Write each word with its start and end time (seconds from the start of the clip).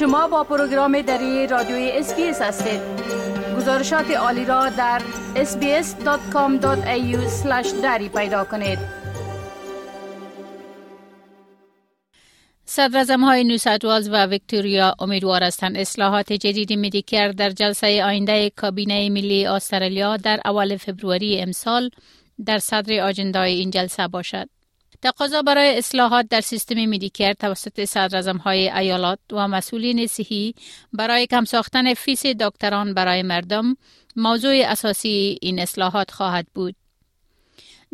شما 0.00 0.28
با 0.28 0.44
پروگرام 0.44 1.02
دری 1.02 1.46
رادیوی 1.46 1.90
SBS 1.90 2.42
هستید 2.42 2.80
گزارشات 3.56 4.10
عالی 4.10 4.44
را 4.44 4.68
در 4.68 5.02
sbs.com.au 5.34 6.66
دری 7.82 8.08
پیدا 8.08 8.44
کنید 8.44 8.78
صدر 12.64 13.16
های 13.16 13.44
نیو 13.44 13.58
و 14.12 14.26
ویکتوریا 14.26 14.94
امیدوار 14.98 15.42
هستند 15.42 15.76
اصلاحات 15.76 16.32
جدید 16.32 16.72
Medicare 16.72 17.28
در 17.28 17.50
جلسه 17.50 18.04
آینده 18.04 18.50
کابینه 18.56 19.10
ملی 19.10 19.46
استرالیا 19.46 20.16
در 20.16 20.40
اول 20.44 20.76
فبروری 20.76 21.40
امسال 21.40 21.90
در 22.46 22.58
صدر 22.58 23.00
آجندای 23.00 23.54
این 23.54 23.70
جلسه 23.70 24.08
باشد. 24.08 24.48
تقاضا 25.02 25.42
برای 25.42 25.78
اصلاحات 25.78 26.26
در 26.30 26.40
سیستم 26.40 26.74
Medicare 26.74 27.32
توسط 27.32 27.84
صدر 27.84 28.36
های 28.36 28.70
ایالات 28.70 29.18
و 29.32 29.48
مسئولین 29.48 30.06
صحی 30.06 30.54
برای 30.92 31.26
کم 31.26 31.44
ساختن 31.44 31.94
فیس 31.94 32.26
دکتران 32.26 32.94
برای 32.94 33.22
مردم 33.22 33.76
موضوع 34.16 34.62
اساسی 34.66 35.38
این 35.42 35.58
اصلاحات 35.58 36.10
خواهد 36.10 36.46
بود. 36.54 36.74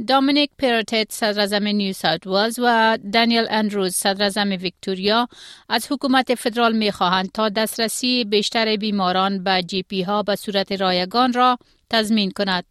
دامینیک 0.09 0.50
پیروتت 0.59 1.12
صدر 1.12 1.59
نیو 1.59 1.92
ساوت 1.92 2.27
ولز 2.27 2.59
و 2.59 2.98
دانیل 3.12 3.47
اندروز 3.50 3.95
صدر 3.95 4.56
ویکتوریا 4.56 5.28
از 5.69 5.86
حکومت 5.91 6.34
فدرال 6.34 6.77
می 6.77 6.92
خواهند 6.92 7.33
تا 7.33 7.48
دسترسی 7.48 8.25
بیشتر 8.25 8.77
بیماران 8.77 9.45
به 9.45 9.62
GP 9.62 10.02
ها 10.02 10.23
به 10.23 10.36
صورت 10.36 10.73
رایگان 10.73 11.33
را 11.33 11.59
تضمین 11.91 12.30
کند. 12.30 12.64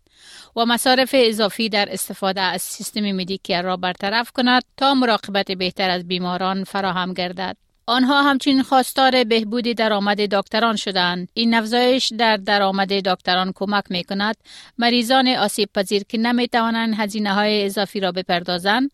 و 0.56 0.66
مصارف 0.66 1.16
اضافی 1.18 1.70
در 1.70 1.88
استفاده 1.92 2.42
از 2.42 2.62
سیستم 2.62 3.12
مدیکر 3.12 3.62
را 3.62 3.78
برطرف 3.78 4.32
کند 4.32 4.64
تا 4.78 4.94
مراقبت 4.94 5.52
بهتر 5.52 5.90
از 5.90 6.08
بیماران 6.08 6.64
فراهم 6.64 7.14
گردد. 7.14 7.58
آنها 7.88 8.22
همچنین 8.22 8.64
خواستار 8.64 9.24
بهبودی 9.24 9.74
درآمد 9.74 10.36
دکتران 10.36 10.76
شدند. 10.76 11.28
این 11.34 11.54
افزایش 11.54 12.12
در 12.18 12.38
درآمد 12.38 12.94
دکتران 12.94 13.52
کمک 13.56 13.84
می 13.90 14.04
کند 14.04 14.36
مریضان 14.78 15.28
آسیب 15.28 15.70
پذیر 15.76 16.04
که 16.04 16.18
نمی 16.18 16.48
توانند 16.48 16.96
هزینه 16.98 17.34
های 17.34 17.66
اضافی 17.66 18.00
را 18.00 18.12
بپردازند 18.12 18.92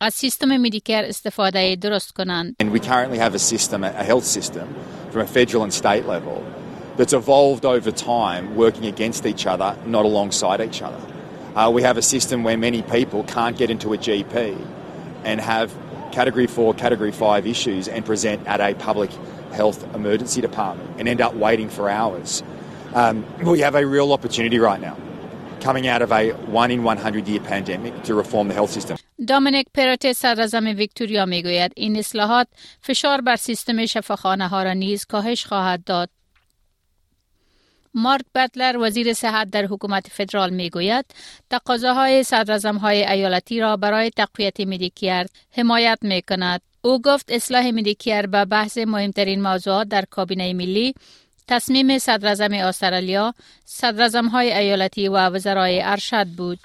از 0.00 0.14
سیستم 0.14 0.56
مدیکر 0.56 1.04
استفاده 1.04 1.76
درست 1.76 2.10
کنند. 2.12 2.56
And 2.62 2.66
we 2.66 2.80
currently 2.80 3.18
have 3.18 3.34
a 3.34 3.38
system, 3.38 3.84
a 3.84 4.04
health 4.04 4.24
system 4.24 4.68
from 5.12 5.20
a 5.20 5.26
federal 5.26 5.62
and 5.62 6.53
that's 6.97 7.13
evolved 7.13 7.65
over 7.65 7.91
time 7.91 8.55
working 8.55 8.85
against 8.85 9.25
each 9.25 9.45
other, 9.45 9.77
not 9.85 10.05
alongside 10.05 10.61
each 10.61 10.81
other. 10.81 10.99
Uh, 11.55 11.69
we 11.73 11.81
have 11.81 11.97
a 11.97 12.01
system 12.01 12.43
where 12.43 12.57
many 12.57 12.81
people 12.81 13.23
can't 13.23 13.57
get 13.57 13.69
into 13.69 13.93
a 13.93 13.97
GP 13.97 14.57
and 15.23 15.41
have 15.41 15.73
category 16.11 16.47
4, 16.47 16.73
category 16.73 17.11
5 17.11 17.47
issues 17.47 17.87
and 17.87 18.05
present 18.05 18.45
at 18.47 18.59
a 18.59 18.73
public 18.75 19.11
health 19.51 19.83
emergency 19.95 20.41
department 20.41 20.89
and 20.99 21.07
end 21.07 21.21
up 21.21 21.33
waiting 21.35 21.69
for 21.69 21.89
hours. 21.89 22.43
Um, 22.93 23.25
we 23.43 23.59
have 23.59 23.75
a 23.75 23.85
real 23.85 24.11
opportunity 24.11 24.59
right 24.59 24.81
now 24.81 24.97
coming 25.61 25.87
out 25.87 26.01
of 26.01 26.11
a 26.11 26.31
one 26.51 26.71
in 26.71 26.83
100 26.83 27.27
year 27.27 27.39
pandemic 27.39 28.03
to 28.03 28.13
reform 28.15 28.47
the 28.47 28.53
health 28.53 28.71
system. 28.71 28.97
دامینیک 29.27 29.67
پرت 29.73 30.13
صدر 30.13 30.73
ویکتوریا 30.73 31.25
میگوید 31.25 31.71
این 31.75 31.97
اصلاحات 31.97 32.47
فشار 32.81 33.21
بر 33.21 33.35
سیستم 33.35 33.85
شفاخانه 33.85 34.47
ها 34.47 34.63
را 34.63 34.73
نیز 34.73 35.05
کاهش 35.05 35.45
خواهد 35.45 35.83
داد 35.83 36.09
مارک 37.94 38.24
بتلر 38.34 38.76
وزیر 38.78 39.12
صحت 39.12 39.50
در 39.50 39.64
حکومت 39.64 40.06
فدرال 40.08 40.50
می 40.50 40.70
گوید 40.70 41.04
تقاضاهای 41.50 42.22
صدرزم 42.22 42.76
های 42.76 43.06
ایالتی 43.06 43.60
را 43.60 43.76
برای 43.76 44.10
تقویت 44.10 44.60
مدیکیر 44.60 45.26
حمایت 45.50 45.98
می 46.02 46.22
کند. 46.22 46.60
او 46.82 47.02
گفت 47.02 47.32
اصلاح 47.32 47.70
مدیکیر 47.70 48.26
به 48.26 48.44
بحث 48.44 48.78
مهمترین 48.78 49.42
موضوعات 49.42 49.88
در 49.88 50.04
کابینه 50.10 50.52
ملی 50.52 50.94
تصمیم 51.48 51.98
صدرزم 51.98 52.52
استرالیا، 52.52 53.34
صدرزم 53.64 54.26
های 54.26 54.52
ایالتی 54.52 55.08
و 55.08 55.16
وزرای 55.16 55.82
ارشد 55.82 56.26
بود. 56.26 56.58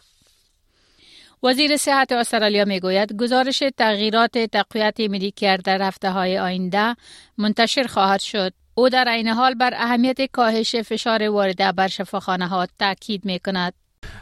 وزیر 1.44 1.78
صحت 1.78 2.12
استرالیا 2.12 2.66
می 2.66 2.80
گوید 2.80 3.14
گزارش 3.14 3.64
تغییرات 3.78 4.38
تقویت 4.38 5.00
مدیکیر 5.00 5.58
در 5.58 5.82
هفته 5.82 6.12
های 6.12 6.38
آینده 6.40 6.96
منتشر 7.38 7.84
خواهد 7.84 8.20
شد. 8.20 8.53
او 8.78 8.89
در 8.89 9.09
این 9.09 9.28
حال 9.28 9.55
بر 9.55 9.75
اهمیت 9.75 10.31
کاهش 10.33 10.77
فشار 10.77 11.22
وارده 11.22 11.72
بر 11.72 11.89
شفاخانه 11.89 12.49
ها 12.49 12.67
تاکید 12.78 13.25
می 13.25 13.39
کند. 13.39 13.72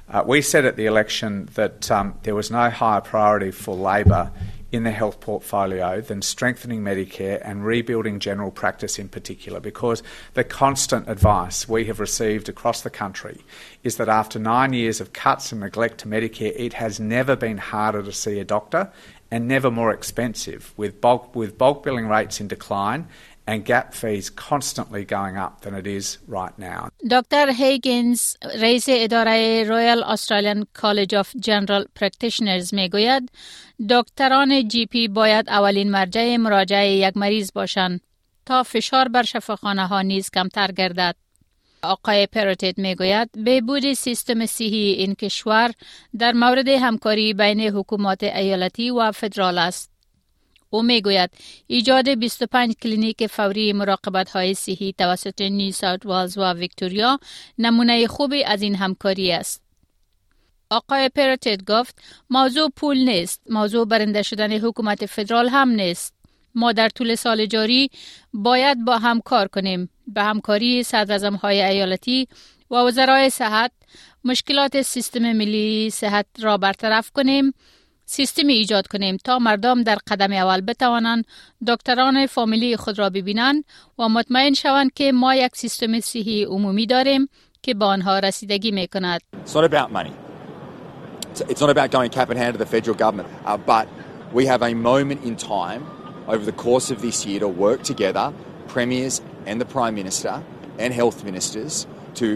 Uh, 0.09 0.23
we 0.27 0.43
said 0.43 0.65
at 0.65 0.77
the 0.77 0.87
election 0.87 1.49
that 1.55 1.91
um, 1.91 2.15
there 2.23 2.35
was 2.35 2.51
no 2.51 2.71
higher 2.71 3.01
priority 3.01 3.51
for 3.51 3.75
Labor 3.75 4.31
in 4.73 4.85
the 4.85 4.91
health 4.91 5.21
portfolio 5.21 6.01
than 6.01 6.23
strengthening 6.23 6.81
Medicare 6.81 7.41
and 7.45 7.65
rebuilding 7.65 8.19
general 8.19 8.51
practice 8.51 8.99
in 8.99 9.09
particular, 9.09 9.61
because 9.61 10.03
the 10.33 10.45
constant 10.45 11.09
advice 11.09 11.69
we 11.69 11.85
have 11.85 12.01
received 12.01 12.49
across 12.49 12.81
the 12.81 12.91
country 12.91 13.39
is 13.83 13.97
that 13.97 14.09
after 14.09 14.39
nine 14.39 14.73
years 14.73 15.01
of 15.01 15.13
cuts 15.13 15.53
and 15.53 15.61
neglect 15.61 15.99
to 15.99 16.09
Medicare, 16.09 16.55
it 16.57 16.73
has 16.75 16.99
never 16.99 17.37
been 17.37 17.59
harder 17.59 18.03
to 18.03 18.13
see 18.13 18.39
a 18.41 18.45
doctor 18.45 18.91
and 19.31 19.47
never 19.47 19.71
more 19.71 19.93
expensive, 19.93 20.73
with 20.77 21.01
bulk, 21.01 21.35
with 21.35 21.59
bulk 21.59 21.83
billing 21.83 22.09
rates 22.09 22.41
in 22.41 22.49
decline 22.49 23.07
Dr. 27.04 27.48
Higgins, 27.60 28.36
رئیس 28.60 28.86
اداره 28.90 29.64
Royal 29.64 30.04
Australian 30.04 30.68
College 30.74 31.16
of 31.16 31.32
General 31.42 31.86
Practitioners 31.96 32.74
می‌گوید 32.74 33.32
دکتران 33.90 34.68
GP 34.68 35.08
باید 35.08 35.50
اولین 35.50 35.92
مرجع 35.92 36.38
مراجعه 36.38 36.92
یک 36.92 37.18
مریض 37.18 37.52
باشند 37.54 38.02
تا 38.46 38.64
فشار 38.64 39.08
بر 39.08 39.24
شفاخانه 39.24 39.88
ها 39.88 40.02
نیز 40.02 40.30
کمتر 40.30 40.72
گردد. 40.72 41.16
آقای 41.82 42.28
پیروتت 42.28 42.78
می‌گوید 42.78 43.30
بهبود 43.44 43.94
سیستم 43.94 44.46
صحی 44.46 44.92
این 44.92 45.16
کشور 45.16 45.72
در 46.20 46.32
مورد 46.32 46.68
همکاری 46.68 47.34
بین 47.34 47.60
حکومات 47.60 48.24
ایالتی 48.24 48.90
و 48.90 49.12
فدرال 49.12 49.58
است. 49.58 49.97
او 50.70 50.84
می‌گوید 50.84 51.30
ایجاد 51.68 52.10
25 52.10 52.76
کلینیک 52.76 53.28
فوری 53.28 53.74
مراقبت 53.74 54.30
های 54.30 54.54
صحی 54.54 54.94
توسط 54.98 55.42
نیو 55.42 55.72
ساوت 55.72 56.06
والز 56.06 56.38
و 56.38 56.54
ویکتوریا 56.54 57.20
نمونه 57.58 58.08
خوبی 58.08 58.44
از 58.44 58.62
این 58.62 58.76
همکاری 58.76 59.32
است. 59.32 59.62
آقای 60.70 61.10
پیروتت 61.10 61.64
گفت 61.64 62.02
موضوع 62.30 62.70
پول 62.76 62.98
نیست 62.98 63.42
موضوع 63.50 63.86
برنده 63.86 64.22
شدن 64.22 64.52
حکومت 64.52 65.06
فدرال 65.06 65.50
هم 65.50 65.70
نیست. 65.70 66.14
ما 66.56 66.72
در 66.72 66.90
طول 66.90 67.16
سال 67.16 67.46
جاری 67.46 67.90
باید 68.34 68.86
با 68.86 68.98
هم 68.98 69.22
کار 69.22 69.48
کنیم. 69.48 69.90
به 70.08 70.24
همکاری 70.24 70.84
صدر 70.84 71.32
های 71.32 71.62
ایالتی 71.62 72.28
و 72.72 72.76
وزرای 72.76 73.30
صحت 73.30 73.72
مشکلات 74.24 74.82
سیستم 74.82 75.32
ملی 75.34 75.90
صحت 75.90 76.26
را 76.40 76.58
برطرف 76.58 77.12
کنیم. 77.12 77.54
سیستمی 78.10 78.54
ایجاد 78.54 78.88
کنیم 78.88 79.18
تا 79.18 79.40
مردم 79.40 79.84
در 79.84 79.98
قدم 80.08 80.32
اول 80.32 80.62
بتوانند 80.62 81.26
دکتران 81.68 82.26
فامیلی 82.26 82.78
خود 82.78 83.00
را 83.00 83.10
ببینند 83.10 83.64
و 84.00 84.10
مطمئن 84.10 84.54
شوند 84.54 84.94
که 84.94 85.12
ما 85.12 85.36
یک 85.36 85.56
سیستم 85.56 86.00
صحی 86.00 86.44
عمومی 86.44 86.86
داریم 86.86 87.30
که 87.62 87.74
به 87.74 87.86
آنها 87.86 88.20
رسیدگی 88.20 88.72
می 88.72 88.88
کند. 88.88 89.22
It's 91.52 91.62
not 91.62 91.70
about 91.70 91.92
going 91.92 92.10
cap 92.10 92.30
in 92.32 92.38
hand 92.44 92.54
to 92.56 92.60
the 92.66 92.72
federal 92.76 92.98
government. 93.04 93.30
Uh, 93.46 93.58
but 93.74 93.86
we 94.38 94.44
have 94.52 94.62
a 94.72 94.74
moment 94.90 95.20
in 95.30 95.36
time 95.36 95.82
over 96.34 96.44
the 96.52 96.58
course 96.66 96.88
of 96.94 96.98
this 97.06 97.18
year 97.28 97.40
to 97.46 97.50
work 97.66 97.80
together, 97.92 98.26
premiers 98.74 99.16
and 99.46 99.56
the 99.64 99.70
Prime 99.76 99.96
Minister 100.02 100.34
and 100.84 100.90
health 101.02 101.18
ministers 101.30 101.74
to 102.22 102.28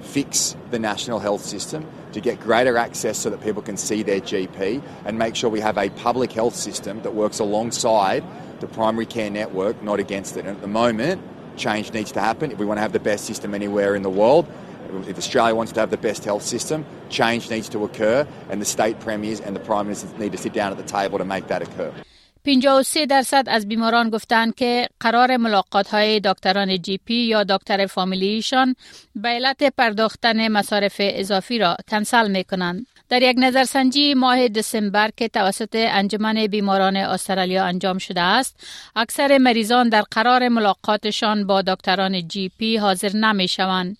fix 0.00 0.56
the 0.70 0.78
national 0.78 1.18
health 1.18 1.44
system 1.44 1.86
to 2.12 2.20
get 2.20 2.40
greater 2.40 2.76
access 2.76 3.18
so 3.18 3.30
that 3.30 3.40
people 3.42 3.62
can 3.62 3.76
see 3.76 4.02
their 4.02 4.20
GP 4.20 4.82
and 5.04 5.18
make 5.18 5.36
sure 5.36 5.48
we 5.48 5.60
have 5.60 5.78
a 5.78 5.90
public 5.90 6.32
health 6.32 6.54
system 6.54 7.02
that 7.02 7.14
works 7.14 7.38
alongside 7.38 8.24
the 8.60 8.66
primary 8.66 9.06
care 9.06 9.30
network, 9.30 9.82
not 9.82 10.00
against 10.00 10.36
it. 10.36 10.40
And 10.40 10.56
at 10.56 10.60
the 10.60 10.68
moment, 10.68 11.22
change 11.56 11.92
needs 11.92 12.12
to 12.12 12.20
happen. 12.20 12.50
If 12.50 12.58
we 12.58 12.66
want 12.66 12.78
to 12.78 12.82
have 12.82 12.92
the 12.92 13.00
best 13.00 13.24
system 13.24 13.54
anywhere 13.54 13.94
in 13.94 14.02
the 14.02 14.10
world, 14.10 14.46
if 15.06 15.16
Australia 15.16 15.54
wants 15.54 15.72
to 15.72 15.80
have 15.80 15.90
the 15.90 15.96
best 15.96 16.24
health 16.24 16.42
system, 16.42 16.84
change 17.08 17.48
needs 17.48 17.68
to 17.68 17.84
occur, 17.84 18.26
and 18.48 18.60
the 18.60 18.66
state 18.66 18.98
premiers 19.00 19.40
and 19.40 19.54
the 19.54 19.60
prime 19.60 19.86
ministers 19.86 20.12
need 20.18 20.32
to 20.32 20.38
sit 20.38 20.52
down 20.52 20.72
at 20.72 20.78
the 20.78 20.84
table 20.84 21.18
to 21.18 21.24
make 21.24 21.46
that 21.46 21.62
occur. 21.62 21.92
53 22.44 23.06
درصد 23.06 23.44
از 23.46 23.68
بیماران 23.68 24.10
گفتند 24.10 24.54
که 24.54 24.88
قرار 25.00 25.36
ملاقات 25.36 25.88
های 25.88 26.20
دکتران 26.20 26.82
GP 26.82 27.14
یا 27.14 27.44
دکتر 27.44 27.86
فامیلیشان 27.86 28.74
به 29.14 29.28
علت 29.28 29.62
پرداختن 29.76 30.48
مصارف 30.48 30.96
اضافی 30.98 31.58
را 31.58 31.76
کنسل 31.90 32.30
می 32.30 32.44
کنند. 32.44 32.86
در 33.08 33.22
یک 33.22 33.36
نظرسنجی 33.38 34.14
ماه 34.14 34.48
دسامبر 34.48 35.10
که 35.16 35.28
توسط 35.28 35.74
انجمن 35.74 36.46
بیماران 36.46 36.96
استرالیا 36.96 37.64
انجام 37.64 37.98
شده 37.98 38.20
است، 38.20 38.66
اکثر 38.96 39.38
مریضان 39.38 39.88
در 39.88 40.02
قرار 40.10 40.48
ملاقاتشان 40.48 41.46
با 41.46 41.62
دکتران 41.62 42.28
GP 42.28 42.76
حاضر 42.76 43.16
نمی 43.16 43.48
شوند. 43.48 43.96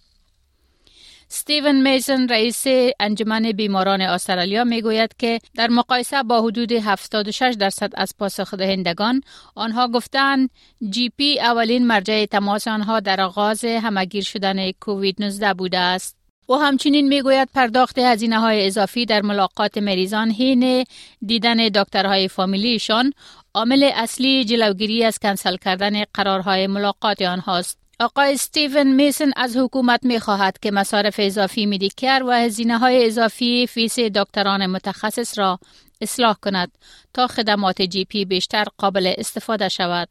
ستیون 1.32 1.82
میسن 1.82 2.28
رئیس 2.28 2.64
انجمن 3.00 3.52
بیماران 3.52 4.00
استرالیا 4.00 4.64
می 4.64 4.82
گوید 4.82 5.14
که 5.18 5.38
در 5.54 5.68
مقایسه 5.68 6.22
با 6.22 6.42
حدود 6.42 6.72
76 6.72 7.56
درصد 7.58 7.92
از 7.94 8.14
پاسخ 8.18 8.54
دهندگان 8.54 9.20
آنها 9.54 9.88
گفتند 9.88 10.50
GP 10.90 11.40
اولین 11.40 11.86
مرجع 11.86 12.24
تماس 12.24 12.68
آنها 12.68 13.00
در 13.00 13.20
آغاز 13.20 13.64
همه 13.64 13.94
گیر 13.94 14.24
شدن 14.24 14.70
کووید 14.72 15.16
19 15.22 15.54
بوده 15.54 15.78
است. 15.78 16.16
او 16.46 16.56
همچنین 16.56 17.08
می‌گوید 17.08 17.48
پرداخت 17.54 17.98
هزینه 17.98 18.40
های 18.40 18.66
اضافی 18.66 19.06
در 19.06 19.22
ملاقات 19.22 19.78
مریضان 19.78 20.30
حین 20.30 20.84
دیدن 21.26 21.56
دکترهای 21.56 22.28
فامیلیشان 22.28 23.12
عامل 23.54 23.90
اصلی 23.94 24.44
جلوگیری 24.44 25.04
از 25.04 25.18
کنسل 25.18 25.56
کردن 25.56 26.02
قرارهای 26.14 26.66
ملاقات 26.66 27.22
آنهاست. 27.22 27.79
آقای 28.00 28.32
استیون 28.32 28.94
میسن 28.94 29.30
از 29.36 29.56
حکومت 29.56 30.04
می 30.04 30.20
خواهد 30.20 30.58
که 30.58 30.70
مصارف 30.70 31.14
اضافی 31.18 31.66
Medicare 31.66 32.22
و 32.26 32.30
هزینه 32.30 32.78
های 32.78 33.06
اضافی 33.06 33.66
فیس 33.66 33.98
دکتران 33.98 34.66
متخصص 34.66 35.38
را 35.38 35.58
اصلاح 36.00 36.36
کند 36.42 36.78
تا 37.14 37.26
خدمات 37.26 37.82
جی 37.82 38.04
پی 38.04 38.24
بیشتر 38.24 38.64
قابل 38.78 39.14
استفاده 39.18 39.68
شود. 39.68 40.08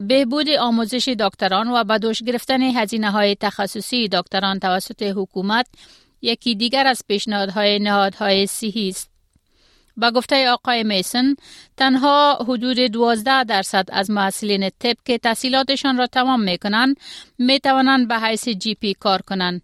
بهبود 0.00 0.48
آموزش 0.48 1.08
دکتران 1.08 1.70
و 1.70 1.84
بدوش 1.84 2.22
گرفتن 2.22 2.62
هزینه 2.62 3.10
های 3.10 3.34
تخصصی 3.34 4.08
دکتران 4.08 4.58
توسط 4.58 5.02
حکومت 5.02 5.66
یکی 6.22 6.54
دیگر 6.54 6.86
از 6.86 7.02
پیشنهادهای 7.08 7.78
نهادهای 7.78 8.46
صحی 8.46 8.88
است. 8.88 9.17
با 9.98 10.10
گفته 10.10 10.50
آقای 10.50 10.84
میسن 10.84 11.34
تنها 11.76 12.38
حدود 12.48 12.80
12 12.80 13.44
درصد 13.44 13.84
از 13.92 14.10
محصلین 14.10 14.70
طب 14.78 14.96
که 15.04 15.18
تحصیلاتشان 15.18 15.98
را 15.98 16.06
تمام 16.06 16.40
می 16.40 16.58
کنند 16.58 16.96
می 17.38 17.60
توانند 17.60 18.08
به 18.08 18.14
حیث 18.14 18.48
جی 18.48 18.74
پی 18.74 18.94
کار 18.94 19.20
کنند 19.22 19.62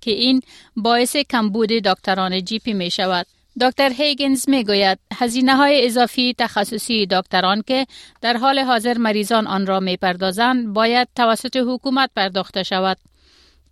که 0.00 0.10
این 0.10 0.40
باعث 0.76 1.16
کمبود 1.16 1.68
دکتران 1.68 2.44
جی 2.44 2.58
پی 2.58 2.72
می 2.72 2.90
شود. 2.90 3.26
دکتر 3.60 3.90
هیگنز 3.92 4.48
می 4.48 4.64
گوید 4.64 4.98
هزینه 5.18 5.56
های 5.56 5.86
اضافی 5.86 6.34
تخصصی 6.38 7.06
دکتران 7.06 7.62
که 7.66 7.86
در 8.22 8.36
حال 8.36 8.58
حاضر 8.58 8.98
مریضان 8.98 9.46
آن 9.46 9.66
را 9.66 9.80
می 9.80 9.96
پردازند 9.96 10.72
باید 10.72 11.08
توسط 11.16 11.56
حکومت 11.56 12.10
پرداخته 12.16 12.62
شود 12.62 12.96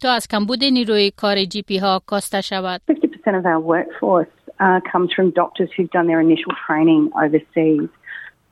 تا 0.00 0.12
از 0.12 0.28
کمبود 0.28 0.64
نیروی 0.64 1.10
کار 1.10 1.44
جی 1.44 1.62
پی 1.62 1.78
ها 1.78 2.02
کاسته 2.06 2.40
شود. 2.40 2.80
50% 2.88 2.94
of 3.38 3.46
our 3.46 3.60
workforce 3.60 4.37
uh, 4.60 4.80
comes 4.90 5.12
from 5.12 5.30
doctors 5.30 5.70
who've 5.76 5.90
done 5.90 6.06
their 6.06 6.20
initial 6.20 6.52
training 6.66 7.10
overseas. 7.20 7.88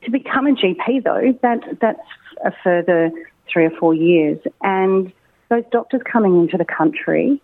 To 0.03 0.11
become 0.11 0.47
a 0.47 0.51
GP, 0.51 1.03
though, 1.03 1.37
that 1.41 1.79
that's 1.81 1.99
a 2.43 2.51
further 2.63 3.11
three 3.51 3.65
or 3.65 3.71
four 3.71 3.93
years, 3.93 4.39
and 4.61 5.11
those 5.49 5.63
doctors 5.71 6.01
coming 6.11 6.39
into 6.41 6.57
the 6.57 6.65
country 6.65 7.41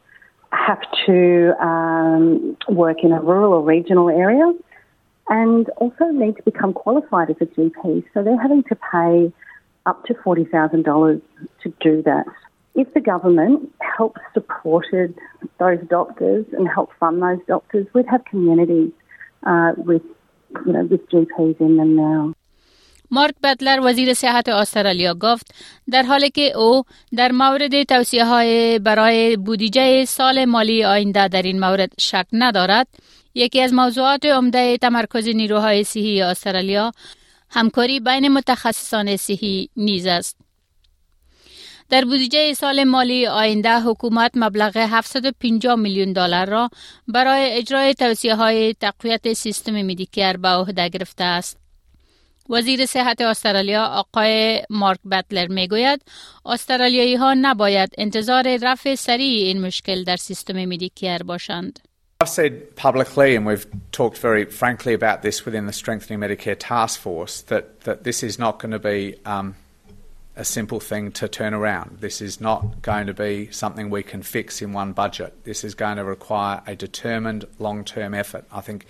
have 0.51 0.81
to 1.05 1.53
um, 1.59 2.55
work 2.69 2.97
in 3.03 3.11
a 3.11 3.19
rural 3.21 3.53
or 3.53 3.61
regional 3.61 4.09
area 4.09 4.53
and 5.29 5.69
also 5.77 6.05
need 6.05 6.35
to 6.35 6.43
become 6.43 6.73
qualified 6.73 7.29
as 7.29 7.37
a 7.41 7.45
GP. 7.45 8.03
So 8.13 8.23
they're 8.23 8.41
having 8.41 8.63
to 8.63 8.75
pay 8.75 9.33
up 9.85 10.05
to 10.05 10.13
$40,000 10.13 11.21
to 11.63 11.73
do 11.81 12.01
that. 12.03 12.25
If 12.75 12.87
the 12.93 13.01
government 13.01 13.71
helped 13.97 14.19
supported 14.33 15.13
those 15.59 15.81
doctors 15.89 16.45
and 16.57 16.67
helped 16.67 16.93
fund 16.99 17.21
those 17.21 17.43
doctors, 17.47 17.85
we'd 17.93 18.07
have 18.07 18.25
communities 18.25 18.91
uh, 19.45 19.73
with, 19.77 20.01
you 20.65 20.73
know, 20.73 20.83
with 20.91 21.07
GPs 21.09 21.59
in 21.59 21.77
them 21.77 21.95
now. 21.95 22.33
مارک 23.11 23.35
بتلر 23.43 23.79
وزیر 23.83 24.13
صحت 24.13 24.49
استرالیا 24.49 25.13
گفت 25.13 25.55
در 25.91 26.03
حالی 26.03 26.29
که 26.29 26.57
او 26.57 26.83
در 27.17 27.31
مورد 27.31 27.83
توصیه 27.83 28.25
های 28.25 28.79
برای 28.79 29.37
بودجه 29.37 30.05
سال 30.05 30.45
مالی 30.45 30.83
آینده 30.83 31.27
در 31.27 31.41
این 31.41 31.59
مورد 31.59 31.91
شک 31.99 32.25
ندارد 32.33 32.87
یکی 33.35 33.61
از 33.61 33.73
موضوعات 33.73 34.25
عمده 34.25 34.77
تمرکز 34.77 35.27
نیروهای 35.27 35.83
صحی 35.83 36.21
استرالیا 36.21 36.91
همکاری 37.49 37.99
بین 37.99 38.27
متخصصان 38.27 39.15
صحی 39.15 39.69
نیز 39.77 40.07
است 40.07 40.42
در 41.93 42.05
بودجه 42.05 42.53
سال 42.53 42.83
مالی 42.83 43.27
آینده 43.27 43.79
حکومت 43.79 44.31
مبلغ 44.35 44.77
750 44.77 45.75
میلیون 45.75 46.13
دلار 46.13 46.49
را 46.49 46.69
برای 47.07 47.51
اجرای 47.51 47.93
توصیه 47.93 48.35
های 48.35 48.73
تقویت 48.73 49.33
سیستم 49.33 49.71
مدیکر 49.81 50.37
به 50.37 50.47
عهده 50.47 50.89
گرفته 50.89 51.23
است. 51.23 51.57
وزیر 52.49 52.85
صحت 52.85 53.21
استرالیا 53.21 53.85
آقای 53.85 54.63
مارک 54.69 54.99
بتلر 55.11 55.47
می 55.47 55.67
گوید 55.67 56.01
استرالیایی 56.45 57.15
ها 57.15 57.33
نباید 57.33 57.89
انتظار 57.97 58.57
رفع 58.61 58.95
سریع 58.95 59.47
این 59.47 59.61
مشکل 59.61 60.03
در 60.03 60.15
سیستم 60.15 60.65
مدیکر 60.65 61.17
باشند. 61.17 61.79
I've 62.23 62.29
said 62.29 62.75
publicly, 62.75 63.35
and 63.35 63.45
we've 63.45 63.67
talked 63.91 64.17
very 64.17 64.45
frankly 64.45 64.93
about 64.93 65.21
this 65.21 65.45
within 65.45 65.65
the 65.65 65.73
Strengthening 65.73 66.19
Medicare 66.19 66.55
Task 66.59 66.99
Force, 66.99 67.41
that, 67.41 67.81
that 67.81 68.03
this 68.03 68.23
is 68.23 68.39
not 68.39 68.59
going 68.59 68.71
to 68.71 68.79
be 68.79 68.99
um, 69.25 69.55
a 70.35 70.43
simple 70.43 70.79
thing 70.79 71.11
to 71.11 71.27
turn 71.27 71.53
around. 71.53 71.97
This 71.99 72.21
is 72.21 72.41
not 72.41 72.81
going 72.81 73.07
to 73.07 73.13
be 73.13 73.51
something 73.51 73.89
we 73.89 74.03
can 74.03 74.23
fix 74.23 74.61
in 74.61 74.73
one 74.73 74.93
budget. 74.93 75.43
This 75.43 75.63
is 75.63 75.75
going 75.75 75.97
to 75.97 76.03
require 76.03 76.61
a 76.65 76.75
determined 76.75 77.45
long 77.59 77.83
term 77.83 78.13
effort. 78.13 78.45
I 78.51 78.61
think 78.61 78.85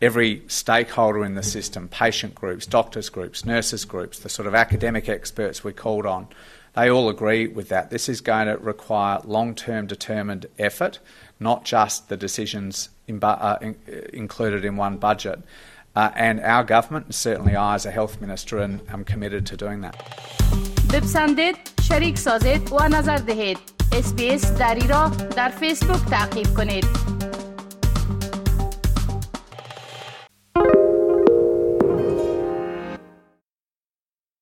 every 0.00 0.42
stakeholder 0.48 1.24
in 1.24 1.34
the 1.34 1.42
system, 1.42 1.88
patient 1.88 2.34
groups, 2.34 2.66
doctors 2.66 3.10
groups, 3.10 3.44
nurses 3.44 3.84
groups, 3.84 4.20
the 4.20 4.30
sort 4.30 4.48
of 4.48 4.54
academic 4.54 5.08
experts 5.08 5.62
we 5.62 5.72
called 5.72 6.06
on, 6.06 6.28
they 6.74 6.90
all 6.90 7.08
agree 7.08 7.46
with 7.46 7.68
that. 7.68 7.90
This 7.90 8.08
is 8.08 8.20
going 8.20 8.46
to 8.46 8.56
require 8.56 9.20
long 9.24 9.54
term 9.54 9.86
determined 9.86 10.46
effort, 10.58 10.98
not 11.38 11.64
just 11.64 12.08
the 12.08 12.16
decisions 12.16 12.88
in, 13.06 13.22
uh, 13.22 13.58
in, 13.60 13.76
included 14.12 14.64
in 14.64 14.76
one 14.76 14.96
budget. 14.96 15.40
Uh, 15.95 16.11
and 16.15 16.39
our 16.41 16.63
government, 16.63 17.15
certainly 17.15 17.55
I 17.55 17.75
as 17.75 17.85
a 17.85 17.91
health 17.91 18.19
minister, 18.21 18.57
and 18.57 18.81
I'm 18.91 19.03
committed 19.05 19.45
to 19.45 19.55
doing 19.55 19.81
that. 19.81 19.95
بپسندید، 20.93 21.55
شریک 21.81 22.17
سازید 22.17 22.73
و 22.73 22.87
نظر 22.87 23.17
دهید. 23.17 23.57
اسپیس 23.91 24.51
دری 24.51 24.87
را 24.87 25.11
در 25.35 25.49
فیسبوک 25.49 26.05
تعقیب 26.09 26.53
کنید. 26.53 26.85